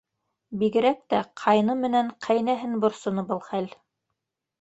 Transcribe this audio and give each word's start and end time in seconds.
Бигерәк 0.61 1.03
тә 1.13 1.19
ҡайны 1.41 1.75
менән 1.81 2.09
ҡәйнәһен 2.27 2.73
борсоно 2.87 3.25
был 3.33 3.43
хәл. 3.51 3.69